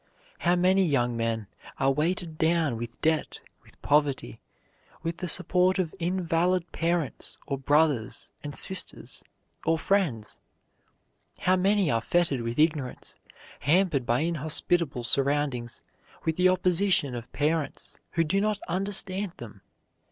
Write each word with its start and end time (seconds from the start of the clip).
How 0.39 0.55
many 0.55 0.83
young 0.83 1.15
men 1.15 1.45
are 1.79 1.91
weighted 1.91 2.39
down 2.39 2.75
with 2.75 2.99
debt, 3.01 3.39
with 3.61 3.79
poverty, 3.83 4.41
with 5.03 5.17
the 5.17 5.27
support 5.27 5.77
of 5.77 5.93
invalid 5.99 6.71
parents 6.71 7.37
or 7.45 7.59
brothers 7.59 8.31
and 8.43 8.55
sisters, 8.55 9.21
or 9.63 9.77
friends? 9.77 10.39
How 11.41 11.55
many 11.55 11.91
are 11.91 12.01
fettered 12.01 12.41
with 12.41 12.57
ignorance, 12.57 13.17
hampered 13.59 14.07
by 14.07 14.21
inhospitable 14.21 15.03
surroundings, 15.03 15.83
with 16.25 16.35
the 16.35 16.49
opposition 16.49 17.13
of 17.13 17.31
parents 17.31 17.99
who 18.13 18.23
do 18.23 18.41
not 18.41 18.59
understand 18.67 19.33
them? 19.37 19.61